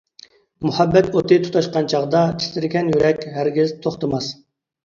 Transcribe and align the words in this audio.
مۇھەببەت 0.67 1.17
ئوتى 1.19 1.37
تۇتاشقان 1.43 1.89
چاغدا، 1.93 2.23
تىترىگەن 2.45 2.91
يۈرەك 2.95 3.25
ھەرگىز 3.37 3.79
توختىماس. 3.85 4.33